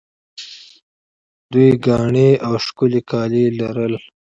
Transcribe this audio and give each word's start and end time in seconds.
دوی 1.51 1.69
ګاڼې 1.85 2.29
او 2.45 2.53
ښکلي 2.65 3.01
کالي 3.09 3.43
لرل 3.59 3.93